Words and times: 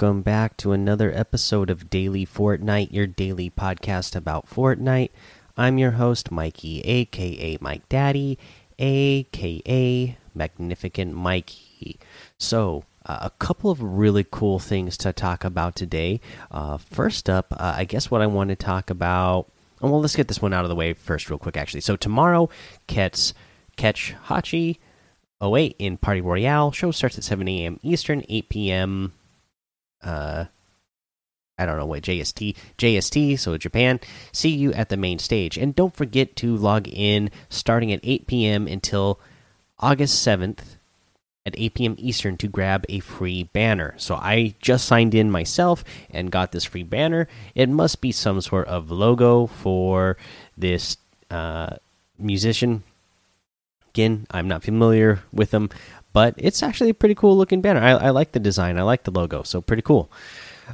Welcome 0.00 0.22
back 0.22 0.56
to 0.58 0.70
another 0.70 1.12
episode 1.12 1.70
of 1.70 1.90
Daily 1.90 2.24
Fortnite, 2.24 2.92
your 2.92 3.08
daily 3.08 3.50
podcast 3.50 4.14
about 4.14 4.48
Fortnite. 4.48 5.10
I'm 5.56 5.76
your 5.76 5.90
host, 5.92 6.30
Mikey, 6.30 6.82
aka 6.82 7.58
Mike 7.60 7.88
Daddy, 7.88 8.38
aka 8.78 10.16
Magnificent 10.36 11.14
Mikey. 11.14 11.98
So, 12.38 12.84
uh, 13.06 13.18
a 13.22 13.30
couple 13.40 13.72
of 13.72 13.82
really 13.82 14.24
cool 14.30 14.60
things 14.60 14.96
to 14.98 15.12
talk 15.12 15.42
about 15.42 15.74
today. 15.74 16.20
Uh, 16.48 16.76
first 16.76 17.28
up, 17.28 17.52
uh, 17.58 17.74
I 17.78 17.82
guess 17.84 18.08
what 18.08 18.22
I 18.22 18.28
want 18.28 18.50
to 18.50 18.56
talk 18.56 18.90
about. 18.90 19.50
oh, 19.82 19.90
Well, 19.90 20.00
let's 20.00 20.14
get 20.14 20.28
this 20.28 20.40
one 20.40 20.52
out 20.54 20.64
of 20.64 20.68
the 20.68 20.76
way 20.76 20.92
first, 20.92 21.28
real 21.28 21.40
quick, 21.40 21.56
actually. 21.56 21.80
So, 21.80 21.96
tomorrow, 21.96 22.50
catch, 22.86 23.32
catch 23.74 24.14
Hachi 24.26 24.78
08 25.42 25.74
in 25.80 25.96
Party 25.96 26.20
Royale. 26.20 26.70
Show 26.70 26.92
starts 26.92 27.18
at 27.18 27.24
7 27.24 27.48
a.m. 27.48 27.80
Eastern, 27.82 28.22
8 28.28 28.48
p.m. 28.48 29.12
Uh, 30.02 30.46
I 31.58 31.66
don't 31.66 31.76
know 31.76 31.86
what 31.86 32.02
JST 32.02 32.54
JST 32.78 33.38
so 33.38 33.56
Japan. 33.56 34.00
See 34.32 34.50
you 34.50 34.72
at 34.72 34.88
the 34.88 34.96
main 34.96 35.18
stage, 35.18 35.58
and 35.58 35.74
don't 35.74 35.96
forget 35.96 36.36
to 36.36 36.56
log 36.56 36.88
in 36.88 37.30
starting 37.48 37.92
at 37.92 38.00
8 38.02 38.26
p.m. 38.26 38.68
until 38.68 39.18
August 39.80 40.24
7th 40.26 40.76
at 41.48 41.54
8 41.56 41.74
p.m. 41.74 41.94
Eastern 41.98 42.36
to 42.36 42.46
grab 42.46 42.84
a 42.88 43.00
free 43.00 43.44
banner. 43.44 43.94
So 43.96 44.14
I 44.14 44.54
just 44.60 44.86
signed 44.86 45.14
in 45.14 45.30
myself 45.30 45.82
and 46.10 46.30
got 46.30 46.52
this 46.52 46.64
free 46.64 46.82
banner. 46.84 47.26
It 47.54 47.68
must 47.68 48.00
be 48.00 48.12
some 48.12 48.40
sort 48.40 48.68
of 48.68 48.90
logo 48.90 49.46
for 49.46 50.16
this 50.56 50.98
uh, 51.30 51.76
musician. 52.18 52.84
Again, 53.90 54.26
I'm 54.30 54.48
not 54.48 54.62
familiar 54.62 55.20
with 55.32 55.50
them, 55.50 55.70
but 56.12 56.34
it's 56.36 56.62
actually 56.62 56.90
a 56.90 56.94
pretty 56.94 57.14
cool 57.14 57.36
looking 57.36 57.60
banner. 57.60 57.80
I, 57.80 57.90
I 57.90 58.10
like 58.10 58.32
the 58.32 58.40
design. 58.40 58.78
I 58.78 58.82
like 58.82 59.04
the 59.04 59.10
logo, 59.10 59.42
so 59.42 59.60
pretty 59.60 59.82
cool. 59.82 60.10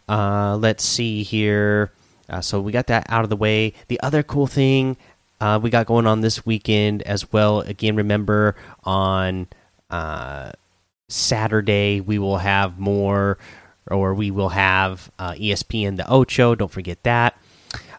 Uh, 0.08 0.56
let's 0.56 0.84
see 0.84 1.22
here. 1.22 1.92
Uh, 2.28 2.40
so 2.40 2.60
we 2.60 2.72
got 2.72 2.86
that 2.88 3.06
out 3.08 3.24
of 3.24 3.30
the 3.30 3.36
way. 3.36 3.74
The 3.88 4.00
other 4.00 4.22
cool 4.22 4.46
thing 4.46 4.96
uh, 5.40 5.58
we 5.62 5.70
got 5.70 5.86
going 5.86 6.06
on 6.06 6.20
this 6.20 6.46
weekend 6.46 7.02
as 7.02 7.32
well. 7.32 7.60
Again, 7.60 7.96
remember 7.96 8.56
on 8.84 9.46
uh, 9.90 10.52
Saturday 11.08 12.00
we 12.00 12.18
will 12.18 12.38
have 12.38 12.78
more, 12.78 13.38
or 13.90 14.14
we 14.14 14.30
will 14.30 14.50
have 14.50 15.10
uh, 15.18 15.32
ESPN 15.32 15.96
the 15.96 16.10
Ocho. 16.10 16.54
Don't 16.54 16.70
forget 16.70 17.02
that. 17.02 17.36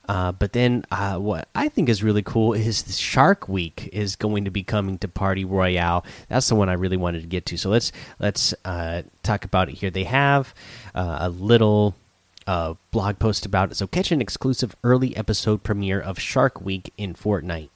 Uh, 0.07 0.31
but 0.31 0.53
then, 0.53 0.85
uh, 0.91 1.17
what 1.17 1.47
I 1.55 1.69
think 1.69 1.89
is 1.89 2.03
really 2.03 2.21
cool 2.21 2.53
is 2.53 2.99
Shark 2.99 3.49
Week 3.49 3.89
is 3.91 4.15
going 4.15 4.45
to 4.45 4.51
be 4.51 4.63
coming 4.63 4.97
to 4.99 5.07
Party 5.07 5.45
Royale. 5.45 6.05
That's 6.29 6.47
the 6.47 6.55
one 6.55 6.69
I 6.69 6.73
really 6.73 6.97
wanted 6.97 7.21
to 7.21 7.27
get 7.27 7.45
to. 7.47 7.57
So 7.57 7.69
let's 7.69 7.91
let's 8.19 8.53
uh, 8.63 9.03
talk 9.23 9.45
about 9.45 9.69
it 9.69 9.73
here. 9.75 9.89
They 9.89 10.03
have 10.03 10.53
uh, 10.93 11.17
a 11.21 11.29
little 11.29 11.95
uh, 12.47 12.75
blog 12.91 13.19
post 13.19 13.45
about 13.45 13.71
it. 13.71 13.75
So 13.75 13.87
catch 13.87 14.11
an 14.11 14.21
exclusive 14.21 14.75
early 14.83 15.15
episode 15.17 15.63
premiere 15.63 15.99
of 15.99 16.19
Shark 16.19 16.61
Week 16.61 16.93
in 16.97 17.13
Fortnite. 17.13 17.69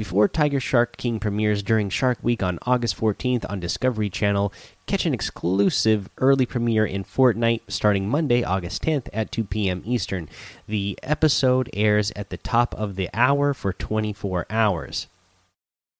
Before 0.00 0.28
Tiger 0.28 0.60
Shark 0.60 0.96
King 0.96 1.20
premieres 1.20 1.62
during 1.62 1.90
Shark 1.90 2.16
Week 2.22 2.42
on 2.42 2.58
August 2.62 2.96
14th 2.96 3.44
on 3.50 3.60
Discovery 3.60 4.08
Channel, 4.08 4.50
catch 4.86 5.04
an 5.04 5.12
exclusive 5.12 6.08
early 6.16 6.46
premiere 6.46 6.86
in 6.86 7.04
Fortnite 7.04 7.60
starting 7.68 8.08
Monday, 8.08 8.42
August 8.42 8.82
10th 8.82 9.10
at 9.12 9.30
2 9.30 9.44
p.m. 9.44 9.82
Eastern. 9.84 10.30
The 10.66 10.98
episode 11.02 11.68
airs 11.74 12.12
at 12.16 12.30
the 12.30 12.38
top 12.38 12.74
of 12.76 12.96
the 12.96 13.10
hour 13.12 13.52
for 13.52 13.74
24 13.74 14.46
hours. 14.48 15.06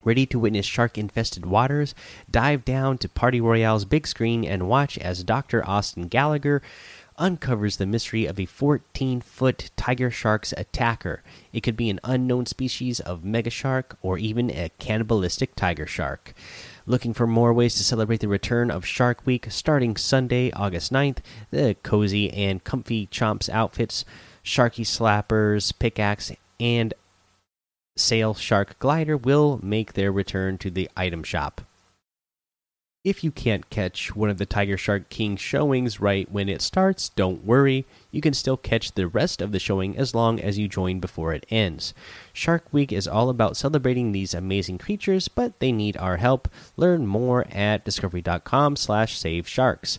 Ready 0.03 0.25
to 0.25 0.38
witness 0.38 0.65
shark 0.65 0.97
infested 0.97 1.44
waters? 1.44 1.94
Dive 2.31 2.65
down 2.65 2.97
to 2.97 3.09
Party 3.11 3.38
Royale's 3.38 3.84
big 3.84 4.06
screen 4.06 4.47
and 4.47 4.67
watch 4.67 4.97
as 4.97 5.22
Dr. 5.22 5.62
Austin 5.69 6.09
Gallagher 6.09 6.62
uncovers 7.20 7.76
the 7.76 7.86
mystery 7.86 8.26
of 8.26 8.41
a 8.41 8.47
14 8.47 9.20
foot 9.20 9.70
tiger 9.76 10.10
shark's 10.10 10.53
attacker. 10.56 11.22
It 11.53 11.60
could 11.60 11.76
be 11.76 11.91
an 11.91 12.00
unknown 12.03 12.47
species 12.47 12.98
of 12.98 13.22
mega 13.22 13.50
shark 13.50 13.97
or 14.03 14.19
even 14.19 14.50
a 14.50 14.70
cannibalistic 14.81 15.54
tiger 15.54 15.86
shark. 15.86 16.32
Looking 16.86 17.14
for 17.14 17.26
more 17.26 17.53
ways 17.53 17.76
to 17.76 17.84
celebrate 17.84 18.20
the 18.20 18.28
return 18.28 18.70
of 18.70 18.86
Shark 18.86 19.25
Week 19.25 19.47
starting 19.50 19.97
Sunday, 19.97 20.50
August 20.53 20.92
9th? 20.92 21.19
The 21.50 21.76
cozy 21.82 22.32
and 22.32 22.64
comfy 22.64 23.06
Chomps 23.06 23.48
outfits, 23.48 24.04
Sharky 24.42 24.84
Slappers, 24.84 25.72
Pickaxe, 25.78 26.32
and 26.58 26.94
Sail 27.97 28.34
Shark 28.34 28.78
Glider 28.78 29.16
will 29.16 29.60
make 29.62 29.92
their 29.92 30.10
return 30.10 30.56
to 30.58 30.70
the 30.70 30.91
item 30.97 31.22
shop. 31.22 31.60
If 33.03 33.25
you 33.25 33.31
can't 33.31 33.71
catch 33.71 34.15
one 34.15 34.28
of 34.28 34.37
the 34.37 34.44
Tiger 34.44 34.77
Shark 34.77 35.09
King 35.09 35.38
showings 35.38 36.03
right 36.03 36.31
when 36.31 36.50
it 36.50 36.61
starts, 36.61 37.09
don't 37.09 37.47
worry. 37.47 37.87
You 38.11 38.21
can 38.21 38.34
still 38.34 38.59
catch 38.59 38.93
the 38.93 39.09
rest 39.09 39.41
of 39.41 39.53
the 39.53 39.59
showing 39.59 39.97
as 39.97 40.15
long 40.15 40.38
as 40.38 40.59
you 40.59 40.69
join 40.69 41.00
before 41.00 41.33
it 41.33 41.47
ends. 41.49 41.94
Shark 42.34 42.66
Week 42.72 42.93
is 42.93 43.09
all 43.09 43.31
about 43.31 43.56
celebrating 43.56 44.12
these 44.12 44.34
amazing 44.34 44.77
creatures, 44.77 45.28
but 45.28 45.61
they 45.61 45.72
need 45.72 45.97
our 45.97 46.19
help. 46.19 46.47
Learn 46.77 47.06
more 47.06 47.47
at 47.50 47.87
discovery.com/save 47.87 49.49
sharks. 49.49 49.99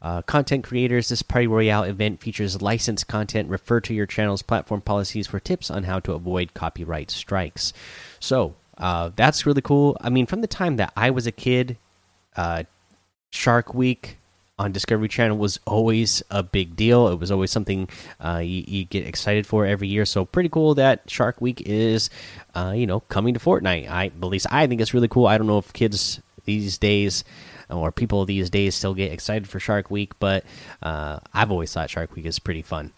Uh, 0.00 0.22
content 0.22 0.64
creators, 0.64 1.10
this 1.10 1.20
Party 1.20 1.46
Royale 1.46 1.82
event 1.82 2.22
features 2.22 2.62
licensed 2.62 3.06
content. 3.06 3.50
Refer 3.50 3.80
to 3.82 3.92
your 3.92 4.06
channel's 4.06 4.40
platform 4.40 4.80
policies 4.80 5.26
for 5.26 5.40
tips 5.40 5.70
on 5.70 5.82
how 5.84 6.00
to 6.00 6.14
avoid 6.14 6.54
copyright 6.54 7.10
strikes. 7.10 7.74
So, 8.18 8.54
uh, 8.78 9.10
that's 9.14 9.44
really 9.44 9.60
cool. 9.60 9.94
I 10.00 10.08
mean, 10.08 10.24
from 10.24 10.40
the 10.40 10.46
time 10.46 10.76
that 10.76 10.94
I 10.96 11.10
was 11.10 11.26
a 11.26 11.32
kid, 11.32 11.76
uh, 12.36 12.64
Shark 13.30 13.74
Week 13.74 14.18
on 14.58 14.72
Discovery 14.72 15.08
Channel 15.08 15.36
was 15.36 15.58
always 15.66 16.22
a 16.30 16.42
big 16.42 16.76
deal. 16.76 17.08
It 17.08 17.18
was 17.18 17.30
always 17.30 17.50
something 17.50 17.88
uh, 18.20 18.38
you, 18.38 18.64
you, 18.66 18.84
get 18.84 19.06
excited 19.06 19.46
for 19.46 19.66
every 19.66 19.88
year. 19.88 20.04
So 20.04 20.24
pretty 20.24 20.48
cool 20.48 20.76
that 20.76 21.10
Shark 21.10 21.40
Week 21.40 21.62
is, 21.66 22.08
uh, 22.54 22.72
you 22.76 22.86
know, 22.86 23.00
coming 23.00 23.34
to 23.34 23.40
Fortnite. 23.40 23.88
I 23.90 24.06
at 24.06 24.20
least 24.20 24.46
I 24.50 24.66
think 24.66 24.80
it's 24.80 24.94
really 24.94 25.08
cool. 25.08 25.26
I 25.26 25.38
don't 25.38 25.48
know 25.48 25.58
if 25.58 25.72
kids 25.72 26.20
these 26.44 26.78
days 26.78 27.24
or 27.68 27.90
people 27.90 28.24
these 28.24 28.50
days 28.50 28.74
still 28.74 28.94
get 28.94 29.12
excited 29.12 29.48
for 29.48 29.58
Shark 29.58 29.90
Week, 29.90 30.12
but 30.20 30.44
uh, 30.82 31.18
I've 31.32 31.50
always 31.50 31.72
thought 31.72 31.90
Shark 31.90 32.14
Week 32.14 32.26
is 32.26 32.38
pretty 32.38 32.62
fun. 32.62 32.92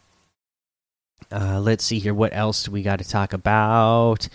Uh, 1.33 1.61
let's 1.61 1.85
see 1.85 1.99
here. 1.99 2.15
What 2.15 2.35
else 2.35 2.69
we 2.69 2.83
got 2.83 2.99
to 2.99 3.09
talk 3.09 3.33
about? 3.33 4.29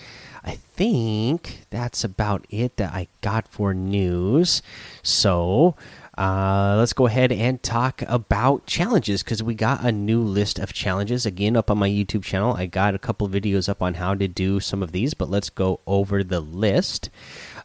I 0.44 0.56
think 0.75 1.66
that's 1.69 2.03
about 2.03 2.46
it 2.50 2.78
that 2.78 2.94
I 2.94 3.07
got 3.22 3.47
for 3.47 3.74
news. 3.74 4.62
So 5.03 5.75
uh, 6.18 6.75
let's 6.78 6.94
go 6.94 7.06
ahead 7.06 7.31
and 7.31 7.62
talk 7.63 8.03
about 8.07 8.66
challenges 8.66 9.24
because 9.24 9.41
we 9.41 9.56
got 9.56 9.84
a 9.84 9.91
new 9.91 10.22
list 10.22 10.59
of 10.59 10.74
challenges 10.74 11.25
again 11.25 11.56
up 11.56 11.72
on 11.72 11.78
my 11.78 11.90
YouTube 11.90 12.24
channel. 12.24 12.53
I 12.53 12.66
got 12.66 12.96
a 12.96 13.00
couple 13.00 13.29
videos 13.29 13.69
up 13.69 13.81
on 13.81 13.96
how 13.96 14.16
to 14.16 14.28
do 14.28 14.59
some 14.59 14.84
of 14.84 14.91
these, 14.91 15.13
but 15.13 15.29
let's 15.29 15.50
go 15.50 15.79
over 15.88 16.24
the 16.24 16.41
list. 16.41 17.09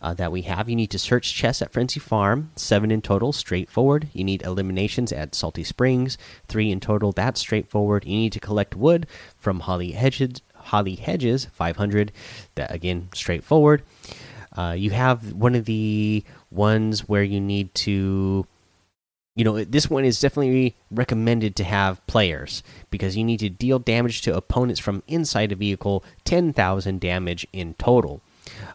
Uh, 0.03 0.13
that 0.13 0.31
we 0.31 0.43
have. 0.43 0.69
You 0.69 0.77
need 0.77 0.91
to 0.91 0.99
search 0.99 1.35
chests 1.35 1.63
at 1.63 1.73
Frenzy 1.73 1.99
Farm, 1.99 2.51
seven 2.55 2.91
in 2.91 3.01
total, 3.01 3.33
straightforward. 3.33 4.09
You 4.13 4.25
need 4.25 4.43
eliminations 4.43 5.11
at 5.11 5.35
Salty 5.35 5.65
Springs, 5.65 6.19
three 6.49 6.71
in 6.71 6.81
total, 6.81 7.13
that's 7.13 7.41
straightforward. 7.41 8.05
You 8.05 8.15
need 8.15 8.33
to 8.35 8.39
collect 8.39 8.77
wood 8.77 9.07
from 9.39 9.61
Holly 9.61 9.93
Hedges, 9.93 10.43
Holly 10.67 10.97
Hedges, 10.97 11.47
500, 11.53 12.13
that 12.55 12.73
again, 12.73 13.09
straightforward. 13.15 13.83
Uh, 14.57 14.75
you 14.77 14.91
have 14.91 15.33
one 15.33 15.55
of 15.55 15.65
the 15.67 16.25
ones 16.51 17.09
where 17.09 17.23
you 17.23 17.41
need 17.41 17.75
to 17.75 18.47
you 19.37 19.45
know 19.45 19.63
this 19.63 19.91
one 19.91 20.05
is 20.05 20.19
definitely 20.19 20.75
recommended 20.91 21.55
to 21.57 21.65
have 21.65 22.05
players 22.07 22.63
because 22.91 23.17
you 23.17 23.23
need 23.23 23.39
to 23.41 23.51
deal 23.51 23.79
damage 23.79 24.23
to 24.23 24.35
opponents 24.35 24.81
from 24.81 25.03
inside 25.07 25.53
a 25.53 25.57
vehicle 25.57 26.03
10,000 26.25 27.01
damage 27.01 27.47
in 27.53 27.75
total. 27.75 28.23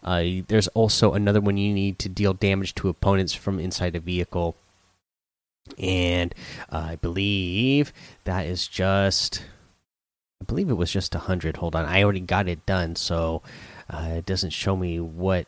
Uh, 0.03 0.23
there's 0.47 0.67
also 0.69 1.13
another 1.13 1.41
one 1.41 1.57
you 1.57 1.73
need 1.73 1.97
to 1.97 2.07
deal 2.07 2.33
damage 2.33 2.75
to 2.75 2.89
opponents 2.89 3.33
from 3.33 3.59
inside 3.59 3.95
a 3.95 3.99
vehicle. 3.99 4.55
And 5.79 6.35
uh, 6.69 6.89
i 6.89 6.95
believe 6.95 7.93
that 8.25 8.45
is 8.45 8.67
just 8.67 9.43
i 10.41 10.43
believe 10.43 10.69
it 10.69 10.73
was 10.73 10.91
just 10.91 11.13
100 11.13 11.57
hold 11.57 11.75
on 11.75 11.85
i 11.85 12.03
already 12.03 12.19
got 12.19 12.49
it 12.49 12.65
done 12.65 12.95
so 12.95 13.41
uh, 13.89 14.15
it 14.17 14.25
doesn't 14.25 14.49
show 14.49 14.75
me 14.75 14.99
what 14.99 15.45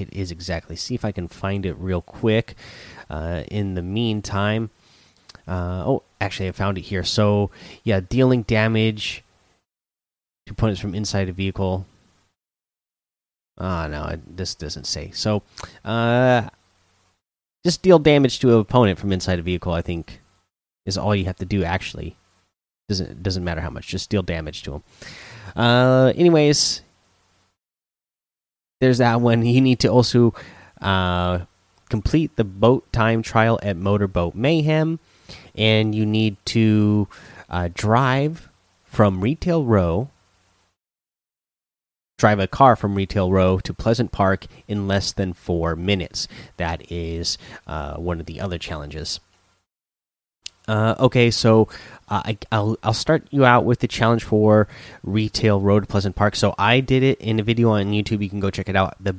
it 0.00 0.12
is 0.12 0.30
exactly. 0.30 0.76
See 0.76 0.94
if 0.94 1.04
I 1.04 1.12
can 1.12 1.28
find 1.28 1.64
it 1.66 1.74
real 1.74 2.00
quick. 2.00 2.56
Uh, 3.08 3.44
in 3.48 3.74
the 3.74 3.82
meantime, 3.82 4.70
uh, 5.46 5.84
oh, 5.86 6.02
actually, 6.20 6.48
I 6.48 6.52
found 6.52 6.78
it 6.78 6.82
here. 6.82 7.04
So, 7.04 7.50
yeah, 7.84 8.00
dealing 8.00 8.42
damage 8.42 9.22
to 10.46 10.52
opponents 10.52 10.80
from 10.80 10.94
inside 10.94 11.28
a 11.28 11.32
vehicle. 11.32 11.86
Ah, 13.58 13.84
oh, 13.84 13.88
no, 13.88 14.04
it, 14.06 14.36
this 14.36 14.54
doesn't 14.54 14.86
say. 14.86 15.10
So, 15.12 15.42
uh, 15.84 16.48
just 17.62 17.82
deal 17.82 17.98
damage 17.98 18.38
to 18.40 18.54
an 18.54 18.60
opponent 18.60 18.98
from 18.98 19.12
inside 19.12 19.38
a 19.38 19.42
vehicle. 19.42 19.72
I 19.72 19.82
think 19.82 20.20
is 20.86 20.96
all 20.96 21.14
you 21.14 21.26
have 21.26 21.36
to 21.36 21.44
do. 21.44 21.62
Actually, 21.62 22.16
doesn't 22.90 23.22
doesn't 23.22 23.44
matter 23.44 23.60
how 23.62 23.70
much. 23.70 23.86
Just 23.86 24.10
deal 24.10 24.22
damage 24.22 24.64
to 24.64 24.70
them. 24.72 24.82
Uh, 25.54 26.12
anyways, 26.16 26.82
there's 28.80 28.98
that 28.98 29.20
one. 29.20 29.46
You 29.46 29.60
need 29.60 29.78
to 29.80 29.88
also 29.88 30.34
uh, 30.80 31.46
complete 31.88 32.34
the 32.34 32.44
boat 32.44 32.92
time 32.92 33.22
trial 33.22 33.60
at 33.62 33.76
Motorboat 33.76 34.34
Mayhem. 34.34 34.98
and 35.54 35.94
you 35.94 36.04
need 36.04 36.36
to 36.46 37.06
uh, 37.48 37.68
drive 37.72 38.48
from 38.84 39.20
Retail 39.20 39.64
Row. 39.64 40.10
Drive 42.18 42.38
a 42.38 42.46
car 42.46 42.76
from 42.76 42.96
Retail 42.96 43.32
Row 43.32 43.58
to 43.60 43.72
Pleasant 43.72 44.12
Park 44.12 44.46
in 44.68 44.86
less 44.86 45.12
than 45.12 45.32
four 45.32 45.74
minutes. 45.74 46.28
That 46.58 46.90
is 46.92 47.38
uh, 47.66 47.96
one 47.96 48.20
of 48.20 48.26
the 48.26 48.40
other 48.40 48.58
challenges. 48.58 49.20
Uh, 50.70 50.94
okay, 51.00 51.32
so 51.32 51.66
uh, 52.08 52.22
I, 52.24 52.38
will 52.56 52.78
I'll 52.84 52.94
start 52.94 53.26
you 53.30 53.44
out 53.44 53.64
with 53.64 53.80
the 53.80 53.88
challenge 53.88 54.22
for 54.22 54.68
Retail 55.02 55.60
Road 55.60 55.88
Pleasant 55.88 56.14
Park. 56.14 56.36
So 56.36 56.54
I 56.56 56.78
did 56.78 57.02
it 57.02 57.20
in 57.20 57.40
a 57.40 57.42
video 57.42 57.70
on 57.70 57.86
YouTube. 57.86 58.22
You 58.22 58.30
can 58.30 58.38
go 58.38 58.50
check 58.50 58.68
it 58.68 58.76
out. 58.76 58.94
The 59.00 59.16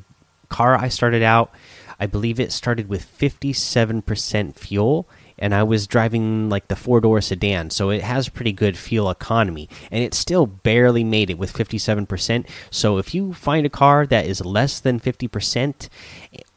car 0.47 0.77
I 0.77 0.87
started 0.87 1.23
out, 1.23 1.53
I 1.99 2.05
believe 2.05 2.39
it 2.39 2.53
started 2.53 2.87
with 2.87 3.05
57% 3.05 4.55
fuel, 4.55 5.09
and 5.37 5.53
I 5.53 5.63
was 5.63 5.87
driving 5.87 6.47
like 6.47 6.69
the 6.69 6.77
four 6.77 7.01
door 7.01 7.19
sedan, 7.19 7.69
so 7.69 7.89
it 7.89 8.01
has 8.01 8.29
pretty 8.29 8.53
good 8.53 8.77
fuel 8.77 9.09
economy, 9.09 9.67
and 9.91 10.01
it 10.05 10.13
still 10.13 10.45
barely 10.45 11.03
made 11.03 11.29
it 11.29 11.37
with 11.37 11.51
57%. 11.51 12.47
So 12.69 12.97
if 12.97 13.13
you 13.13 13.33
find 13.33 13.65
a 13.65 13.69
car 13.69 14.07
that 14.07 14.25
is 14.25 14.39
less 14.45 14.79
than 14.79 15.01
50%, 15.01 15.89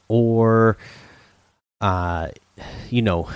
or 0.06 0.76
uh, 1.80 2.28
you 2.90 3.02
know 3.02 3.28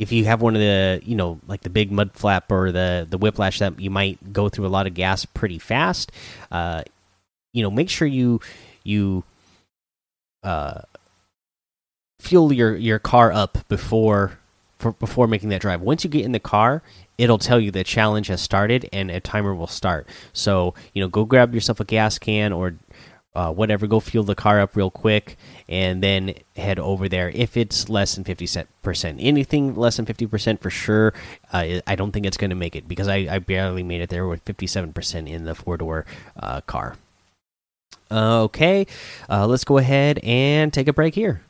if 0.00 0.10
you 0.10 0.24
have 0.24 0.40
one 0.42 0.56
of 0.56 0.60
the 0.60 1.00
you 1.04 1.14
know 1.14 1.38
like 1.46 1.60
the 1.60 1.70
big 1.70 1.92
mud 1.92 2.10
flap 2.14 2.50
or 2.50 2.72
the 2.72 3.06
the 3.08 3.18
whiplash 3.18 3.60
that 3.60 3.78
you 3.78 3.90
might 3.90 4.32
go 4.32 4.48
through 4.48 4.66
a 4.66 4.68
lot 4.68 4.88
of 4.88 4.94
gas 4.94 5.24
pretty 5.24 5.58
fast 5.58 6.10
uh 6.50 6.82
you 7.52 7.62
know 7.62 7.70
make 7.70 7.88
sure 7.88 8.08
you 8.08 8.40
you 8.82 9.22
uh 10.42 10.80
fuel 12.18 12.52
your 12.52 12.74
your 12.76 12.98
car 12.98 13.30
up 13.30 13.68
before 13.68 14.38
for, 14.78 14.92
before 14.92 15.26
making 15.26 15.50
that 15.50 15.60
drive. 15.60 15.82
Once 15.82 16.04
you 16.04 16.10
get 16.10 16.24
in 16.24 16.32
the 16.32 16.40
car 16.40 16.82
it'll 17.18 17.38
tell 17.38 17.60
you 17.60 17.70
the 17.70 17.84
challenge 17.84 18.28
has 18.28 18.40
started 18.40 18.88
and 18.94 19.10
a 19.10 19.20
timer 19.20 19.54
will 19.54 19.66
start. 19.66 20.06
So 20.32 20.74
you 20.94 21.02
know 21.02 21.08
go 21.08 21.26
grab 21.26 21.54
yourself 21.54 21.78
a 21.78 21.84
gas 21.84 22.18
can 22.18 22.52
or 22.52 22.76
uh, 23.34 23.52
whatever, 23.52 23.86
go 23.86 24.00
fuel 24.00 24.24
the 24.24 24.34
car 24.34 24.60
up 24.60 24.74
real 24.74 24.90
quick 24.90 25.36
and 25.68 26.02
then 26.02 26.34
head 26.56 26.78
over 26.78 27.08
there. 27.08 27.30
If 27.30 27.56
it's 27.56 27.88
less 27.88 28.16
than 28.16 28.24
50%, 28.24 29.16
anything 29.20 29.74
less 29.76 29.96
than 29.96 30.06
50% 30.06 30.60
for 30.60 30.70
sure, 30.70 31.14
uh, 31.52 31.80
I 31.86 31.94
don't 31.94 32.12
think 32.12 32.26
it's 32.26 32.36
going 32.36 32.50
to 32.50 32.56
make 32.56 32.74
it 32.74 32.88
because 32.88 33.08
I, 33.08 33.28
I, 33.30 33.38
barely 33.38 33.82
made 33.82 34.00
it 34.00 34.10
there 34.10 34.26
with 34.26 34.44
57% 34.44 35.28
in 35.28 35.44
the 35.44 35.54
four 35.54 35.76
door 35.76 36.06
uh, 36.38 36.60
car. 36.62 36.96
okay, 38.10 38.86
uh, 39.28 39.46
let's 39.46 39.64
go 39.64 39.78
ahead 39.78 40.18
and 40.24 40.72
take 40.72 40.88
a 40.88 40.92
break 40.92 41.14
here. 41.14 41.42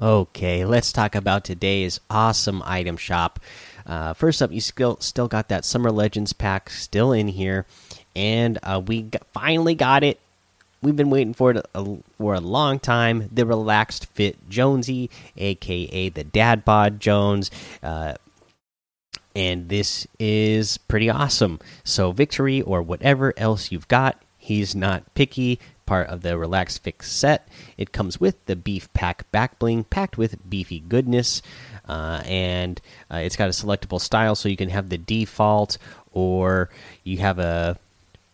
Okay, 0.00 0.64
let's 0.64 0.92
talk 0.92 1.16
about 1.16 1.44
today's 1.44 1.98
awesome 2.08 2.62
item 2.64 2.96
shop. 2.96 3.40
Uh, 3.84 4.12
first 4.12 4.40
up, 4.40 4.52
you 4.52 4.60
still 4.60 4.96
still 5.00 5.26
got 5.26 5.48
that 5.48 5.64
Summer 5.64 5.90
Legends 5.90 6.32
pack 6.32 6.70
still 6.70 7.10
in 7.10 7.26
here 7.26 7.66
and 8.18 8.58
uh, 8.64 8.82
we 8.84 9.02
got, 9.02 9.22
finally 9.32 9.76
got 9.76 10.02
it. 10.02 10.18
We've 10.82 10.96
been 10.96 11.10
waiting 11.10 11.34
for 11.34 11.52
it 11.52 11.64
a, 11.74 11.96
for 12.18 12.34
a 12.34 12.40
long 12.40 12.80
time. 12.80 13.28
The 13.32 13.46
relaxed 13.46 14.06
fit 14.06 14.48
Jonesy, 14.48 15.08
aka 15.36 16.08
the 16.08 16.24
Dad 16.24 16.64
Bod 16.64 16.98
Jones, 16.98 17.50
uh, 17.82 18.14
and 19.36 19.68
this 19.68 20.06
is 20.18 20.78
pretty 20.78 21.08
awesome. 21.08 21.60
So 21.84 22.10
victory 22.10 22.60
or 22.60 22.82
whatever 22.82 23.32
else 23.36 23.70
you've 23.70 23.88
got, 23.88 24.20
he's 24.36 24.74
not 24.74 25.14
picky. 25.14 25.60
Part 25.86 26.08
of 26.08 26.20
the 26.20 26.36
relaxed 26.36 26.82
fit 26.82 27.02
set. 27.02 27.48
It 27.78 27.92
comes 27.92 28.20
with 28.20 28.44
the 28.46 28.56
beef 28.56 28.92
pack 28.92 29.30
back 29.30 29.58
bling, 29.58 29.84
packed 29.84 30.18
with 30.18 30.36
beefy 30.50 30.80
goodness. 30.80 31.40
Uh, 31.88 32.20
and 32.26 32.80
uh, 33.10 33.18
it's 33.18 33.36
got 33.36 33.48
a 33.48 33.52
selectable 33.52 34.00
style, 34.00 34.34
so 34.34 34.48
you 34.50 34.56
can 34.56 34.68
have 34.68 34.90
the 34.90 34.98
default, 34.98 35.78
or 36.12 36.68
you 37.04 37.16
have 37.18 37.38
a 37.38 37.78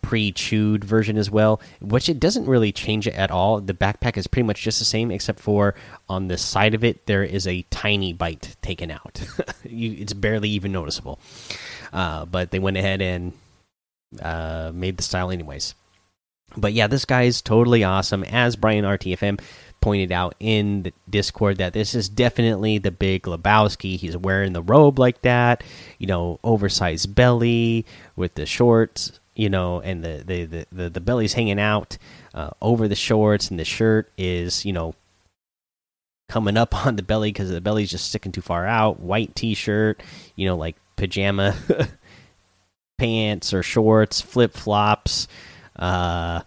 pre-chewed 0.04 0.84
version 0.84 1.16
as 1.16 1.30
well, 1.30 1.62
which 1.80 2.10
it 2.10 2.20
doesn't 2.20 2.44
really 2.44 2.72
change 2.72 3.06
it 3.06 3.14
at 3.14 3.30
all. 3.30 3.58
The 3.58 3.72
backpack 3.72 4.18
is 4.18 4.26
pretty 4.26 4.46
much 4.46 4.60
just 4.60 4.78
the 4.78 4.84
same, 4.84 5.10
except 5.10 5.40
for 5.40 5.74
on 6.10 6.28
the 6.28 6.36
side 6.36 6.74
of 6.74 6.84
it 6.84 7.06
there 7.06 7.24
is 7.24 7.46
a 7.46 7.62
tiny 7.70 8.12
bite 8.12 8.54
taken 8.60 8.90
out. 8.90 9.22
you, 9.64 9.96
it's 9.98 10.12
barely 10.12 10.50
even 10.50 10.72
noticeable. 10.72 11.18
Uh, 11.90 12.26
but 12.26 12.50
they 12.50 12.58
went 12.58 12.76
ahead 12.76 13.00
and 13.00 13.32
uh, 14.20 14.70
made 14.74 14.98
the 14.98 15.02
style 15.02 15.30
anyways. 15.30 15.74
But 16.54 16.74
yeah, 16.74 16.86
this 16.86 17.06
guy 17.06 17.22
is 17.22 17.40
totally 17.40 17.82
awesome. 17.82 18.24
As 18.24 18.56
Brian 18.56 18.84
RTFM 18.84 19.40
pointed 19.80 20.12
out 20.12 20.34
in 20.38 20.82
the 20.82 20.92
Discord, 21.08 21.56
that 21.58 21.72
this 21.72 21.94
is 21.94 22.10
definitely 22.10 22.76
the 22.76 22.90
big 22.90 23.22
Lebowski. 23.22 23.96
He's 23.96 24.18
wearing 24.18 24.52
the 24.52 24.62
robe 24.62 24.98
like 24.98 25.22
that, 25.22 25.64
you 25.98 26.06
know, 26.06 26.38
oversized 26.44 27.14
belly 27.14 27.86
with 28.16 28.34
the 28.34 28.44
shorts 28.44 29.18
you 29.34 29.48
know, 29.48 29.80
and 29.80 30.04
the 30.04 30.22
the 30.26 30.44
the 30.44 30.66
the, 30.72 30.90
the 30.90 31.00
belly's 31.00 31.32
hanging 31.32 31.60
out 31.60 31.98
uh, 32.34 32.50
over 32.60 32.88
the 32.88 32.94
shorts, 32.94 33.50
and 33.50 33.58
the 33.58 33.64
shirt 33.64 34.10
is 34.16 34.64
you 34.64 34.72
know 34.72 34.94
coming 36.28 36.56
up 36.56 36.74
on 36.86 36.96
the 36.96 37.02
belly 37.02 37.30
because 37.30 37.50
the 37.50 37.60
belly's 37.60 37.90
just 37.90 38.08
sticking 38.08 38.32
too 38.32 38.40
far 38.40 38.66
out. 38.66 39.00
White 39.00 39.34
t-shirt, 39.34 40.02
you 40.36 40.46
know, 40.46 40.56
like 40.56 40.76
pajama 40.96 41.56
pants 42.98 43.52
or 43.52 43.62
shorts, 43.62 44.20
flip 44.20 44.54
flops. 44.54 45.28
Uh, 45.76 46.42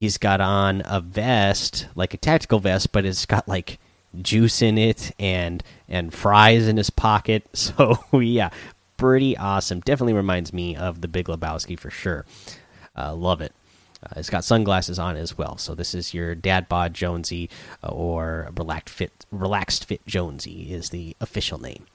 he's 0.00 0.18
got 0.18 0.40
on 0.40 0.82
a 0.84 1.00
vest, 1.00 1.88
like 1.94 2.14
a 2.14 2.18
tactical 2.18 2.60
vest, 2.60 2.92
but 2.92 3.04
it's 3.04 3.26
got 3.26 3.48
like 3.48 3.78
juice 4.22 4.62
in 4.62 4.78
it 4.78 5.12
and 5.18 5.62
and 5.88 6.12
fries 6.14 6.68
in 6.68 6.76
his 6.76 6.90
pocket. 6.90 7.44
So 7.54 7.98
yeah, 8.12 8.50
pretty 8.98 9.36
awesome. 9.38 9.80
Definitely 9.80 10.12
reminds 10.12 10.52
me 10.52 10.76
of 10.76 11.00
the 11.00 11.08
Big 11.08 11.26
Lebowski 11.26 11.78
for 11.78 11.90
sure. 11.90 12.26
Uh, 12.94 13.14
love 13.14 13.40
it. 13.40 13.52
Uh, 14.02 14.14
it's 14.16 14.30
got 14.30 14.44
sunglasses 14.44 14.98
on 14.98 15.16
as 15.16 15.36
well. 15.36 15.56
So 15.56 15.74
this 15.74 15.94
is 15.94 16.12
your 16.12 16.34
Dad 16.34 16.68
Bod 16.68 16.94
Jonesy 16.94 17.48
uh, 17.82 17.88
or 17.88 18.50
Relaxed 18.56 18.94
Fit 18.94 19.26
Relaxed 19.32 19.86
Fit 19.86 20.06
Jonesy 20.06 20.72
is 20.72 20.90
the 20.90 21.16
official 21.20 21.58
name. 21.58 21.86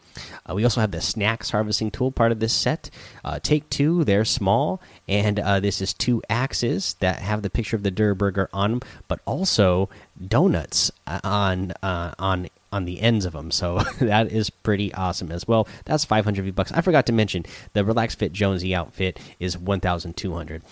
Uh, 0.47 0.53
we 0.53 0.63
also 0.63 0.81
have 0.81 0.91
the 0.91 1.01
snacks 1.01 1.49
harvesting 1.51 1.89
tool 1.91 2.11
part 2.11 2.31
of 2.31 2.39
this 2.39 2.53
set. 2.53 2.89
Uh, 3.23 3.39
take 3.41 3.69
two, 3.69 4.03
they're 4.03 4.25
small, 4.25 4.81
and 5.07 5.39
uh, 5.39 5.59
this 5.59 5.81
is 5.81 5.93
two 5.93 6.21
axes 6.29 6.95
that 6.99 7.19
have 7.19 7.41
the 7.41 7.49
picture 7.49 7.75
of 7.75 7.83
the 7.83 7.91
Durr 7.91 8.13
Burger 8.13 8.49
on 8.53 8.71
them, 8.71 8.81
but 9.07 9.19
also 9.25 9.89
donuts 10.27 10.91
uh, 11.07 11.19
on 11.23 11.71
uh, 11.81 12.13
on 12.19 12.47
on 12.73 12.85
the 12.85 12.99
ends 12.99 13.23
of 13.23 13.33
them. 13.33 13.51
So 13.51 13.79
that 13.99 14.31
is 14.31 14.49
pretty 14.49 14.93
awesome 14.93 15.31
as 15.31 15.47
well. 15.47 15.67
That's 15.85 16.03
500 16.03 16.43
V 16.43 16.51
bucks. 16.51 16.71
I 16.71 16.81
forgot 16.81 17.05
to 17.05 17.13
mention 17.13 17.45
the 17.73 17.85
Relax 17.85 18.15
Fit 18.15 18.33
Jonesy 18.33 18.73
outfit 18.73 19.19
is 19.39 19.57
1,200. 19.57 20.63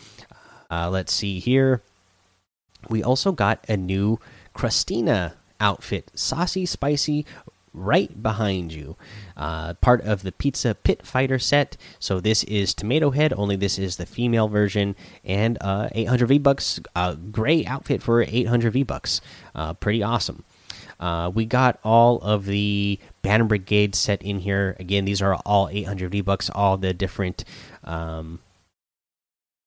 Uh, 0.69 0.89
let's 0.89 1.13
see 1.13 1.39
here. 1.39 1.83
We 2.89 3.03
also 3.03 3.31
got 3.31 3.63
a 3.69 3.77
new 3.77 4.19
Crustina 4.55 5.33
outfit, 5.59 6.11
saucy, 6.15 6.65
spicy, 6.65 7.25
right 7.73 8.21
behind 8.21 8.73
you. 8.73 8.97
Uh, 9.37 9.75
part 9.75 10.01
of 10.01 10.23
the 10.23 10.31
Pizza 10.31 10.73
Pit 10.73 11.05
Fighter 11.05 11.37
set. 11.37 11.77
So 11.99 12.19
this 12.19 12.43
is 12.45 12.73
Tomato 12.73 13.11
Head, 13.11 13.31
only 13.33 13.55
this 13.55 13.77
is 13.77 13.97
the 13.97 14.07
female 14.07 14.47
version, 14.47 14.95
and 15.23 15.57
uh, 15.61 15.89
800 15.91 16.25
V 16.25 16.37
bucks. 16.39 16.79
Uh, 16.95 17.13
great 17.13 17.67
outfit 17.67 18.01
for 18.01 18.23
800 18.23 18.73
V 18.73 18.83
bucks. 18.83 19.21
Uh, 19.53 19.73
pretty 19.73 20.01
awesome. 20.01 20.43
Uh, 21.01 21.31
we 21.33 21.45
got 21.45 21.79
all 21.83 22.19
of 22.19 22.45
the 22.45 22.99
Banner 23.23 23.45
Brigade 23.45 23.95
set 23.95 24.21
in 24.21 24.39
here. 24.39 24.77
Again, 24.79 25.03
these 25.03 25.21
are 25.21 25.33
all 25.45 25.67
800 25.69 26.11
V 26.11 26.21
bucks. 26.21 26.49
All 26.51 26.77
the 26.77 26.93
different, 26.93 27.43
um, 27.83 28.39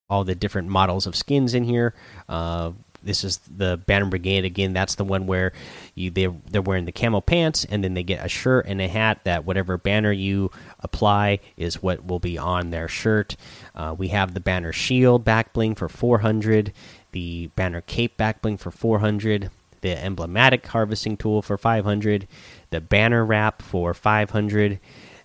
all 0.09 0.23
the 0.23 0.37
different 0.37 0.69
models 0.69 1.07
of 1.07 1.17
skins 1.17 1.53
in 1.53 1.65
here. 1.65 1.93
Uh, 2.29 2.71
this 3.03 3.23
is 3.23 3.39
the 3.55 3.77
Banner 3.87 4.07
Brigade 4.07 4.45
again. 4.45 4.73
That's 4.73 4.95
the 4.95 5.05
one 5.05 5.27
where 5.27 5.53
you 5.95 6.11
they 6.11 6.27
they're 6.51 6.63
wearing 6.63 6.87
the 6.87 6.93
camo 6.93 7.21
pants 7.21 7.65
and 7.67 7.85
then 7.85 7.95
they 7.95 8.03
get 8.03 8.25
a 8.25 8.29
shirt 8.29 8.65
and 8.67 8.81
a 8.81 8.89
hat. 8.89 9.21
That 9.25 9.45
whatever 9.45 9.77
banner 9.77 10.13
you 10.13 10.51
apply 10.81 11.41
is 11.57 11.83
what 11.83 12.07
will 12.07 12.21
be 12.21 12.39
on 12.39 12.71
their 12.71 12.89
shirt. 12.89 13.37
Uh, 13.75 13.95
we 13.97 14.09
have 14.09 14.33
the 14.33 14.41
Banner 14.41 14.73
Shield 14.73 15.25
back 15.25 15.53
bling 15.53 15.75
for 15.75 15.89
400. 15.89 16.73
The 17.13 17.49
Banner 17.49 17.83
Cape 17.83 18.17
back 18.17 18.41
bling 18.41 18.57
for 18.57 18.71
400 18.71 19.51
the 19.85 20.03
emblematic 20.03 20.67
harvesting 20.67 21.15
tool 21.15 21.43
for 21.43 21.59
500, 21.59 22.27
the 22.71 22.81
banner 22.81 23.23
wrap 23.23 23.61
for 23.61 23.93
500, 23.93 24.81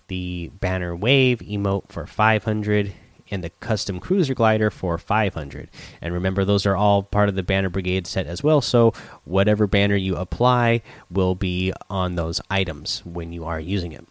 the 0.08 0.50
banner 0.60 0.94
wave 0.94 1.38
emote 1.38 1.88
for 1.88 2.06
500, 2.06 2.92
and 3.30 3.42
the 3.42 3.48
custom 3.48 3.98
cruiser 3.98 4.34
glider 4.34 4.70
for 4.70 4.98
500. 4.98 5.70
And 6.02 6.12
remember, 6.12 6.44
those 6.44 6.66
are 6.66 6.76
all 6.76 7.02
part 7.02 7.30
of 7.30 7.36
the 7.36 7.42
banner 7.42 7.70
brigade 7.70 8.06
set 8.06 8.26
as 8.26 8.42
well. 8.42 8.60
So 8.60 8.92
whatever 9.24 9.66
banner 9.66 9.96
you 9.96 10.16
apply 10.16 10.82
will 11.10 11.34
be 11.34 11.72
on 11.88 12.16
those 12.16 12.42
items 12.50 13.02
when 13.06 13.32
you 13.32 13.46
are 13.46 13.60
using 13.60 13.92
it. 13.92 14.06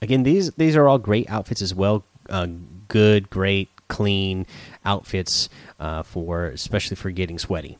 Again, 0.00 0.24
these 0.24 0.50
these 0.54 0.74
are 0.74 0.88
all 0.88 0.98
great 0.98 1.30
outfits 1.30 1.62
as 1.62 1.76
well. 1.76 2.04
Uh, 2.28 2.48
good, 2.88 3.30
great, 3.30 3.68
clean 3.86 4.46
outfits 4.84 5.48
uh, 5.78 6.02
for 6.02 6.46
especially 6.46 6.96
for 6.96 7.12
getting 7.12 7.38
sweaty. 7.38 7.78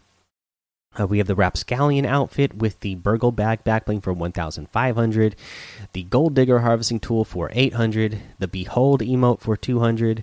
Uh, 0.99 1.07
we 1.07 1.19
have 1.19 1.27
the 1.27 1.35
Rapscallion 1.35 2.05
outfit 2.05 2.55
with 2.55 2.81
the 2.81 2.97
Burgle 2.97 3.33
Bag 3.33 3.65
Backbling 3.65 4.03
for 4.03 4.13
1,500, 4.13 5.37
the 5.93 6.03
Gold 6.03 6.35
Digger 6.35 6.61
Harvesting 6.61 7.01
Tool 7.01 7.25
for 7.25 7.51
800, 7.53 8.21
the 8.39 8.49
Behold 8.49 9.01
emote 9.01 9.41
for 9.41 9.57
200, 9.57 10.23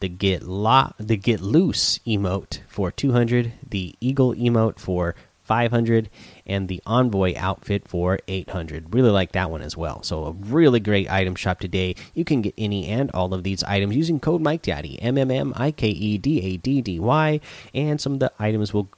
the 0.00 0.08
Get 0.08 0.42
Lo 0.42 0.92
the 0.98 1.16
Get 1.16 1.40
Loose 1.40 1.98
emote 2.06 2.60
for 2.68 2.90
200, 2.90 3.52
the 3.66 3.94
Eagle 4.00 4.34
emote 4.34 4.78
for 4.78 5.14
500, 5.42 6.08
and 6.46 6.68
the 6.68 6.82
Envoy 6.86 7.34
outfit 7.36 7.88
for 7.88 8.20
800. 8.28 8.94
Really 8.94 9.10
like 9.10 9.32
that 9.32 9.50
one 9.50 9.62
as 9.62 9.76
well. 9.76 10.02
So 10.02 10.24
a 10.26 10.32
really 10.32 10.80
great 10.80 11.10
item 11.10 11.34
shop 11.34 11.58
today. 11.60 11.96
You 12.14 12.24
can 12.24 12.40
get 12.40 12.54
any 12.56 12.86
and 12.86 13.10
all 13.12 13.34
of 13.34 13.42
these 13.42 13.64
items 13.64 13.96
using 13.96 14.20
code 14.20 14.42
Mike 14.42 14.62
Daddy 14.62 15.00
M 15.02 15.18
M 15.18 15.30
M 15.30 15.52
I 15.56 15.72
K 15.72 15.88
E 15.88 16.18
D 16.18 16.40
A 16.42 16.56
D 16.56 16.80
D 16.80 17.00
Y, 17.00 17.40
and 17.74 18.00
some 18.00 18.12
of 18.14 18.20
the 18.20 18.32
items 18.38 18.72
will 18.72 18.90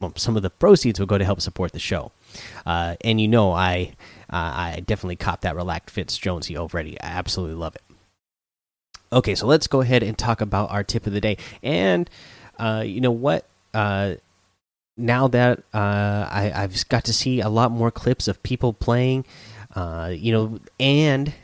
well, 0.00 0.12
some 0.16 0.36
of 0.36 0.42
the 0.42 0.50
proceeds 0.50 0.98
will 0.98 1.06
go 1.06 1.18
to 1.18 1.24
help 1.24 1.40
support 1.40 1.72
the 1.72 1.78
show. 1.78 2.10
Uh, 2.64 2.96
and 3.02 3.20
you 3.20 3.28
know, 3.28 3.52
I 3.52 3.94
uh, 4.30 4.76
I 4.76 4.82
definitely 4.86 5.16
cop 5.16 5.42
that 5.42 5.56
Relaxed 5.56 5.94
Fits 5.94 6.16
Jonesy 6.16 6.56
already. 6.56 7.00
I 7.00 7.08
absolutely 7.08 7.56
love 7.56 7.76
it. 7.76 7.82
Okay, 9.12 9.34
so 9.34 9.46
let's 9.46 9.66
go 9.66 9.80
ahead 9.80 10.02
and 10.02 10.16
talk 10.16 10.40
about 10.40 10.70
our 10.70 10.84
tip 10.84 11.06
of 11.06 11.12
the 11.12 11.20
day. 11.20 11.36
And 11.62 12.08
uh, 12.58 12.82
you 12.86 13.00
know 13.00 13.10
what? 13.10 13.46
Uh, 13.74 14.14
now 14.96 15.28
that 15.28 15.60
uh, 15.74 16.28
I, 16.30 16.52
have 16.54 16.88
got 16.88 17.04
to 17.04 17.12
see 17.12 17.40
a 17.40 17.48
lot 17.48 17.70
more 17.70 17.90
clips 17.90 18.28
of 18.28 18.42
people 18.42 18.72
playing, 18.72 19.24
uh, 19.74 20.12
you 20.14 20.32
know, 20.32 20.60
and 20.78 21.34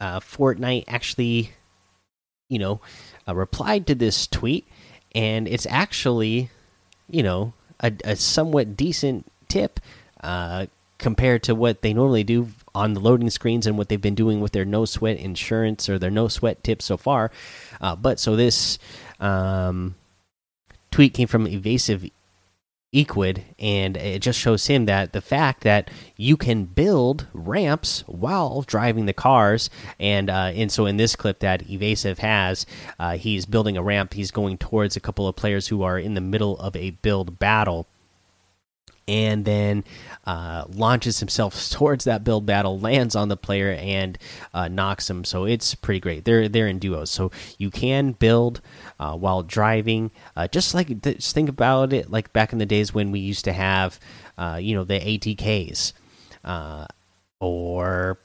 Fortnite 0.00 0.84
actually, 0.86 1.52
you 2.48 2.58
know, 2.58 2.80
replied 3.26 3.86
to 3.88 3.94
this 3.94 4.26
tweet, 4.26 4.68
and 5.14 5.48
it's 5.48 5.66
actually, 5.66 6.50
you 7.08 7.22
know, 7.22 7.52
a, 7.80 7.92
a 8.04 8.16
somewhat 8.16 8.76
decent 8.76 9.30
tip 9.48 9.80
uh, 10.22 10.66
compared 10.98 11.42
to 11.44 11.54
what 11.54 11.82
they 11.82 11.94
normally 11.94 12.24
do 12.24 12.48
on 12.74 12.94
the 12.94 13.00
loading 13.00 13.30
screens 13.30 13.66
and 13.66 13.78
what 13.78 13.88
they've 13.88 14.00
been 14.00 14.14
doing 14.14 14.40
with 14.40 14.52
their 14.52 14.64
no 14.64 14.84
sweat 14.84 15.16
insurance 15.16 15.88
or 15.88 15.98
their 15.98 16.10
no 16.10 16.28
sweat 16.28 16.62
tips 16.62 16.84
so 16.84 16.96
far. 16.96 17.30
Uh, 17.80 17.94
but 17.94 18.18
so 18.18 18.36
this 18.36 18.78
um, 19.20 19.94
tweet 20.90 21.14
came 21.14 21.28
from 21.28 21.46
evasive 21.46 22.08
Equid, 22.92 23.42
and 23.58 23.98
it 23.98 24.22
just 24.22 24.38
shows 24.38 24.66
him 24.66 24.86
that 24.86 25.12
the 25.12 25.20
fact 25.20 25.62
that 25.62 25.90
you 26.16 26.38
can 26.38 26.64
build 26.64 27.26
ramps 27.34 28.02
while 28.06 28.62
driving 28.62 29.04
the 29.04 29.12
cars, 29.12 29.68
and 30.00 30.30
uh, 30.30 30.52
and 30.54 30.72
so 30.72 30.86
in 30.86 30.96
this 30.96 31.14
clip 31.14 31.40
that 31.40 31.68
Evasive 31.68 32.20
has, 32.20 32.64
uh, 32.98 33.18
he's 33.18 33.44
building 33.44 33.76
a 33.76 33.82
ramp. 33.82 34.14
He's 34.14 34.30
going 34.30 34.56
towards 34.56 34.96
a 34.96 35.00
couple 35.00 35.28
of 35.28 35.36
players 35.36 35.68
who 35.68 35.82
are 35.82 35.98
in 35.98 36.14
the 36.14 36.22
middle 36.22 36.58
of 36.58 36.74
a 36.76 36.90
build 36.90 37.38
battle 37.38 37.86
and 39.08 39.46
then 39.46 39.84
uh, 40.26 40.64
launches 40.68 41.18
himself 41.18 41.70
towards 41.70 42.04
that 42.04 42.22
build 42.22 42.46
battle, 42.46 42.78
lands 42.78 43.16
on 43.16 43.28
the 43.28 43.36
player, 43.36 43.72
and 43.72 44.18
uh, 44.52 44.68
knocks 44.68 45.08
him. 45.08 45.24
So 45.24 45.46
it's 45.46 45.74
pretty 45.74 46.00
great. 46.00 46.24
They're 46.24 46.48
they're 46.48 46.68
in 46.68 46.78
duos, 46.78 47.10
so 47.10 47.32
you 47.56 47.70
can 47.70 48.12
build 48.12 48.60
uh, 49.00 49.16
while 49.16 49.42
driving. 49.42 50.10
Uh, 50.36 50.46
just 50.46 50.74
like 50.74 51.00
just 51.00 51.34
think 51.34 51.48
about 51.48 51.92
it, 51.92 52.10
like 52.10 52.32
back 52.32 52.52
in 52.52 52.58
the 52.58 52.66
days 52.66 52.92
when 52.92 53.10
we 53.10 53.20
used 53.20 53.46
to 53.46 53.52
have, 53.52 53.98
uh, 54.36 54.58
you 54.60 54.74
know, 54.74 54.84
the 54.84 55.00
ATKs, 55.00 55.94
uh, 56.44 56.86
or 57.40 58.18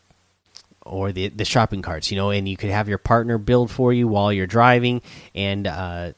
or 0.86 1.14
the 1.14 1.30
the 1.30 1.46
shopping 1.46 1.82
carts, 1.82 2.12
you 2.12 2.18
know, 2.18 2.30
and 2.30 2.48
you 2.50 2.58
could 2.58 2.70
have 2.70 2.90
your 2.90 2.98
partner 2.98 3.38
build 3.38 3.72
for 3.72 3.94
you 3.94 4.10
while 4.10 4.34
you're 4.34 4.46
driving, 4.46 5.02
and 5.34 5.66
it, 5.66 6.16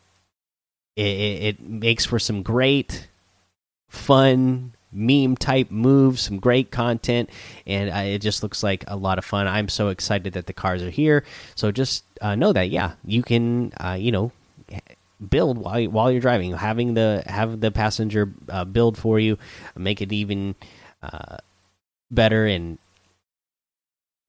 it 0.97 1.61
makes 1.61 2.05
for 2.05 2.17
some 2.17 2.41
great 2.41 3.07
fun 3.95 4.73
meme 4.91 5.35
type 5.35 5.71
moves, 5.71 6.21
some 6.21 6.39
great 6.39 6.71
content, 6.71 7.29
and 7.67 7.89
uh, 7.89 8.15
it 8.15 8.19
just 8.19 8.43
looks 8.43 8.63
like 8.63 8.83
a 8.87 8.95
lot 8.95 9.17
of 9.17 9.25
fun. 9.25 9.47
I'm 9.47 9.69
so 9.69 9.89
excited 9.89 10.33
that 10.33 10.45
the 10.45 10.53
cars 10.53 10.81
are 10.81 10.89
here. 10.89 11.23
So 11.55 11.71
just 11.71 12.03
uh, 12.21 12.35
know 12.35 12.53
that, 12.53 12.69
yeah, 12.69 12.93
you 13.03 13.21
can, 13.21 13.73
uh, 13.73 13.97
you 13.99 14.11
know, 14.11 14.31
build 15.29 15.57
while 15.57 15.83
while 15.85 16.11
you're 16.11 16.21
driving, 16.21 16.53
having 16.53 16.93
the 16.93 17.23
have 17.25 17.59
the 17.59 17.71
passenger 17.71 18.31
uh, 18.49 18.65
build 18.65 18.97
for 18.97 19.19
you, 19.19 19.37
make 19.75 20.01
it 20.01 20.11
even 20.11 20.55
uh, 21.03 21.37
better, 22.09 22.45
and 22.45 22.77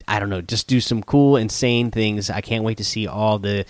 I 0.09 0.19
don't 0.21 0.31
know, 0.31 0.41
just 0.41 0.69
do 0.69 0.81
some 0.81 1.03
cool, 1.03 1.37
insane 1.37 1.91
things. 1.91 2.31
I 2.31 2.41
can't 2.41 2.65
wait 2.65 2.79
to 2.79 2.85
see 2.85 3.07
all 3.07 3.39
the 3.39 3.67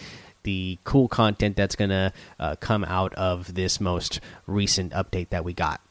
the 0.47 0.79
cool 0.85 1.09
content 1.09 1.57
that's 1.57 1.77
gonna 1.77 2.15
uh, 2.39 2.55
come 2.57 2.85
out 2.85 3.13
of 3.15 3.55
this 3.55 3.81
most 3.81 4.21
recent 4.47 4.93
update 4.93 5.29
that 5.31 5.45
we 5.45 5.53
got. 5.53 5.83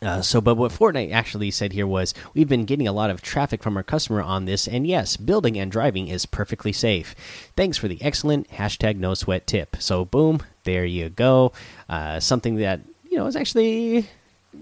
Uh, 0.00 0.22
so, 0.22 0.40
but 0.40 0.56
what 0.56 0.72
Fortnite 0.72 1.12
actually 1.12 1.50
said 1.50 1.72
here 1.72 1.86
was, 1.86 2.14
we've 2.34 2.48
been 2.48 2.64
getting 2.64 2.86
a 2.86 2.92
lot 2.92 3.10
of 3.10 3.22
traffic 3.22 3.62
from 3.62 3.76
our 3.76 3.82
customer 3.82 4.22
on 4.22 4.44
this, 4.44 4.68
and 4.68 4.86
yes, 4.86 5.16
building 5.16 5.58
and 5.58 5.70
driving 5.70 6.08
is 6.08 6.26
perfectly 6.26 6.72
safe. 6.72 7.14
Thanks 7.56 7.76
for 7.76 7.88
the 7.88 8.00
excellent 8.02 8.48
hashtag 8.50 8.96
no 8.96 9.14
sweat 9.14 9.46
tip. 9.46 9.76
So, 9.80 10.04
boom, 10.04 10.40
there 10.64 10.84
you 10.84 11.08
go. 11.10 11.52
Uh, 11.88 12.20
something 12.20 12.56
that 12.56 12.80
you 13.08 13.16
know 13.16 13.26
is 13.26 13.36
actually 13.36 14.08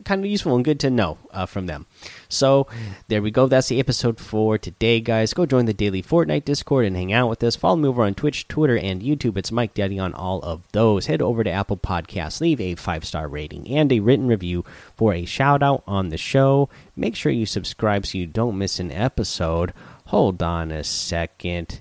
kind 0.05 0.25
of 0.25 0.31
useful 0.31 0.55
and 0.55 0.65
good 0.65 0.81
to 0.81 0.91
know 0.91 1.19
uh, 1.31 1.47
from 1.47 1.67
them. 1.67 1.87
So 2.29 2.67
there 3.09 3.23
we 3.23 3.31
go. 3.31 3.47
That's 3.47 3.69
the 3.69 3.81
episode 3.81 4.19
for 4.19 4.59
today, 4.59 5.01
guys. 5.01 5.35
Go 5.35 5.47
join 5.47 5.67
the 5.67 5.75
daily 5.75 6.03
Fortnite 6.03 6.45
Discord 6.45 6.87
and 6.87 6.97
hang 6.97 7.13
out 7.13 7.29
with 7.29 7.43
us. 7.45 7.57
Follow 7.57 7.77
me 7.77 7.89
over 7.89 8.03
on 8.03 8.15
Twitch, 8.15 8.49
Twitter, 8.49 8.77
and 8.77 9.03
YouTube. 9.03 9.37
It's 9.37 9.53
Mike 9.53 9.75
Daddy 9.75 9.99
on 9.99 10.15
all 10.15 10.41
of 10.43 10.63
those. 10.73 11.07
Head 11.07 11.23
over 11.23 11.45
to 11.45 11.51
Apple 11.51 11.77
Podcasts, 11.77 12.41
leave 12.41 12.61
a 12.61 12.75
five 12.75 13.05
star 13.05 13.29
rating 13.29 13.69
and 13.69 13.93
a 13.93 14.01
written 14.01 14.27
review 14.27 14.65
for 14.97 15.15
a 15.15 15.25
shout 15.25 15.63
out 15.63 15.83
on 15.87 16.09
the 16.09 16.19
show. 16.19 16.69
Make 16.97 17.17
sure 17.17 17.33
you 17.33 17.47
subscribe 17.47 18.07
so 18.07 18.19
you 18.19 18.27
don't 18.27 18.59
miss 18.59 18.81
an 18.81 18.91
episode. 18.93 19.73
Hold 20.07 20.43
on 20.43 20.71
a 20.71 20.85
second. 20.85 21.81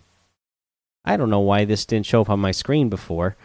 I 1.04 1.18
don't 1.18 1.30
know 1.30 1.40
why 1.40 1.66
this 1.66 1.86
didn't 1.86 2.06
show 2.06 2.22
up 2.22 2.30
on 2.30 2.40
my 2.40 2.52
screen 2.52 2.90
before. 2.90 3.36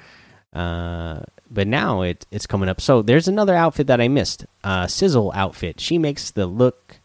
Uh, 0.52 1.20
but 1.50 1.66
now 1.66 2.02
it 2.02 2.26
it's 2.30 2.46
coming 2.46 2.68
up. 2.68 2.80
So 2.80 3.02
there's 3.02 3.28
another 3.28 3.54
outfit 3.54 3.86
that 3.86 4.00
I 4.00 4.08
missed. 4.08 4.46
Uh, 4.64 4.86
Sizzle 4.86 5.32
outfit. 5.34 5.80
She 5.80 5.98
makes 5.98 6.30
the 6.30 6.46
look. 6.46 6.96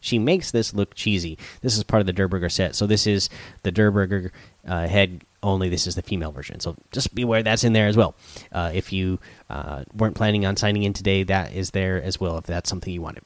She 0.00 0.18
makes 0.18 0.50
this 0.50 0.74
look 0.74 0.94
cheesy. 0.94 1.38
This 1.62 1.76
is 1.76 1.82
part 1.82 2.00
of 2.00 2.06
the 2.06 2.12
Durr 2.12 2.28
Burger 2.28 2.50
set. 2.50 2.74
So 2.74 2.86
this 2.86 3.06
is 3.06 3.30
the 3.62 3.72
Durr 3.72 3.90
Burger 3.90 4.32
uh, 4.66 4.86
head 4.86 5.22
only. 5.42 5.70
This 5.70 5.86
is 5.86 5.94
the 5.94 6.02
female 6.02 6.30
version. 6.30 6.60
So 6.60 6.76
just 6.92 7.14
beware 7.14 7.42
that's 7.42 7.64
in 7.64 7.72
there 7.72 7.86
as 7.86 7.96
well. 7.96 8.14
Uh, 8.52 8.70
if 8.74 8.92
you 8.92 9.18
uh, 9.48 9.84
weren't 9.94 10.14
planning 10.14 10.44
on 10.44 10.56
signing 10.56 10.82
in 10.82 10.92
today, 10.92 11.22
that 11.22 11.54
is 11.54 11.70
there 11.70 12.02
as 12.02 12.20
well. 12.20 12.36
If 12.36 12.44
that's 12.44 12.68
something 12.68 12.92
you 12.92 13.00
wanted. 13.00 13.24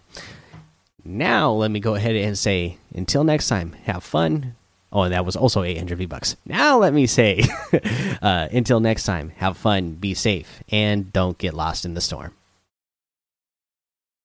Now 1.04 1.50
let 1.50 1.70
me 1.70 1.80
go 1.80 1.94
ahead 1.94 2.14
and 2.14 2.38
say 2.38 2.78
until 2.94 3.24
next 3.24 3.48
time. 3.48 3.72
Have 3.84 4.04
fun 4.04 4.54
Oh, 4.92 5.02
and 5.02 5.12
that 5.12 5.26
was 5.26 5.36
also 5.36 5.62
800 5.62 5.98
V 5.98 6.06
bucks. 6.06 6.36
Now 6.46 6.78
let 6.78 6.94
me 6.94 7.06
say, 7.06 7.44
uh, 8.22 8.48
until 8.50 8.80
next 8.80 9.04
time, 9.04 9.30
have 9.36 9.56
fun, 9.56 9.94
be 9.94 10.14
safe, 10.14 10.62
and 10.70 11.12
don't 11.12 11.36
get 11.36 11.54
lost 11.54 11.84
in 11.84 11.94
the 11.94 12.00
storm. 12.00 12.34